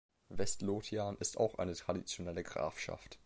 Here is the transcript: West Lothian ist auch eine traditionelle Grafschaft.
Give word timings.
West 0.29 0.63
Lothian 0.63 1.15
ist 1.19 1.37
auch 1.37 1.59
eine 1.59 1.75
traditionelle 1.75 2.41
Grafschaft. 2.41 3.19